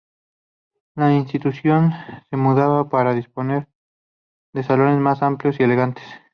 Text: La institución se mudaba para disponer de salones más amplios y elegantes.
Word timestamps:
La 0.95 1.13
institución 1.13 1.91
se 2.31 2.35
mudaba 2.35 2.89
para 2.89 3.13
disponer 3.13 3.67
de 4.51 4.63
salones 4.63 4.97
más 4.99 5.21
amplios 5.21 5.59
y 5.59 5.63
elegantes. 5.63 6.03